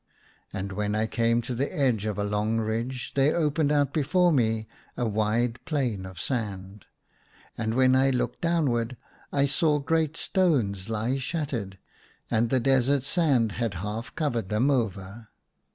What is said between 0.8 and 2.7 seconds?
I came to the edge of a long